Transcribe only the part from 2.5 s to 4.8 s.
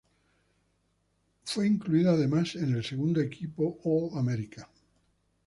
en el segundo equipo All-American.